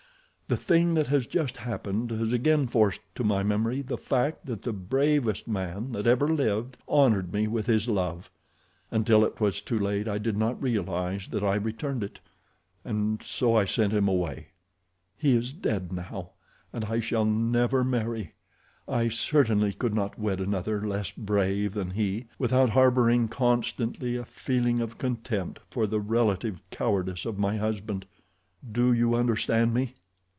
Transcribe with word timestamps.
"The 0.51 0.57
thing 0.57 0.95
that 0.95 1.07
has 1.07 1.27
just 1.27 1.55
happened 1.55 2.11
has 2.11 2.33
again 2.33 2.67
forced 2.67 2.99
to 3.15 3.23
my 3.23 3.41
memory 3.41 3.81
the 3.81 3.95
fact 3.97 4.47
that 4.47 4.63
the 4.63 4.73
bravest 4.73 5.47
man 5.47 5.93
that 5.93 6.05
ever 6.05 6.27
lived 6.27 6.75
honored 6.89 7.31
me 7.31 7.47
with 7.47 7.67
his 7.67 7.87
love. 7.87 8.29
Until 8.91 9.23
it 9.23 9.39
was 9.39 9.61
too 9.61 9.77
late 9.77 10.09
I 10.09 10.17
did 10.17 10.35
not 10.35 10.61
realize 10.61 11.27
that 11.29 11.41
I 11.41 11.55
returned 11.55 12.03
it, 12.03 12.19
and 12.83 13.23
so 13.23 13.55
I 13.55 13.63
sent 13.63 13.93
him 13.93 14.09
away. 14.09 14.47
He 15.15 15.37
is 15.37 15.53
dead 15.53 15.93
now, 15.93 16.31
and 16.73 16.83
I 16.83 16.99
shall 16.99 17.23
never 17.23 17.85
marry. 17.85 18.33
I 18.89 19.07
certainly 19.07 19.71
could 19.71 19.93
not 19.95 20.19
wed 20.19 20.41
another 20.41 20.81
less 20.81 21.11
brave 21.11 21.71
than 21.73 21.91
he 21.91 22.25
without 22.37 22.71
harboring 22.71 23.29
constantly 23.29 24.17
a 24.17 24.25
feeling 24.25 24.81
of 24.81 24.97
contempt 24.97 25.59
for 25.69 25.87
the 25.87 26.01
relative 26.01 26.61
cowardice 26.71 27.25
of 27.25 27.39
my 27.39 27.55
husband. 27.55 28.05
Do 28.69 28.91
you 28.91 29.15
understand 29.15 29.73
me?" 29.73 29.95